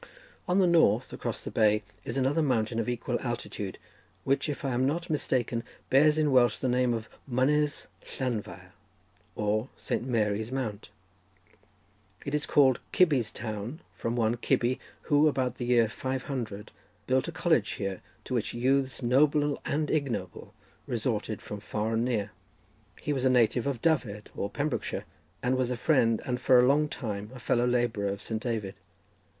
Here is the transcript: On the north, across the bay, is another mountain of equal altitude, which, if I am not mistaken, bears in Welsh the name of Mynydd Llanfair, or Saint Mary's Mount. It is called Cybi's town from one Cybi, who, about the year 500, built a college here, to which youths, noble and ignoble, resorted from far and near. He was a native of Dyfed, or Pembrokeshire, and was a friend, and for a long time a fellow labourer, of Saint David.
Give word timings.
On 0.47 0.57
the 0.57 0.65
north, 0.65 1.13
across 1.13 1.43
the 1.43 1.51
bay, 1.51 1.83
is 2.05 2.17
another 2.17 2.41
mountain 2.41 2.79
of 2.79 2.89
equal 2.89 3.19
altitude, 3.19 3.77
which, 4.23 4.49
if 4.49 4.65
I 4.65 4.71
am 4.71 4.83
not 4.87 5.11
mistaken, 5.11 5.63
bears 5.91 6.17
in 6.17 6.31
Welsh 6.31 6.57
the 6.57 6.67
name 6.67 6.91
of 6.95 7.07
Mynydd 7.31 7.71
Llanfair, 8.17 8.71
or 9.35 9.69
Saint 9.77 10.01
Mary's 10.07 10.51
Mount. 10.51 10.89
It 12.25 12.33
is 12.33 12.47
called 12.47 12.79
Cybi's 12.91 13.31
town 13.31 13.81
from 13.93 14.15
one 14.15 14.37
Cybi, 14.37 14.79
who, 15.03 15.27
about 15.27 15.57
the 15.57 15.65
year 15.65 15.87
500, 15.87 16.71
built 17.05 17.27
a 17.27 17.31
college 17.31 17.73
here, 17.73 18.01
to 18.23 18.33
which 18.33 18.55
youths, 18.55 19.03
noble 19.03 19.61
and 19.65 19.91
ignoble, 19.91 20.55
resorted 20.87 21.43
from 21.43 21.59
far 21.59 21.93
and 21.93 22.03
near. 22.03 22.31
He 22.99 23.13
was 23.13 23.23
a 23.23 23.29
native 23.29 23.67
of 23.67 23.83
Dyfed, 23.83 24.29
or 24.35 24.49
Pembrokeshire, 24.49 25.05
and 25.43 25.55
was 25.55 25.69
a 25.69 25.77
friend, 25.77 26.23
and 26.25 26.41
for 26.41 26.57
a 26.59 26.65
long 26.65 26.89
time 26.89 27.29
a 27.35 27.39
fellow 27.39 27.67
labourer, 27.67 28.07
of 28.07 28.23
Saint 28.23 28.41
David. 28.41 28.73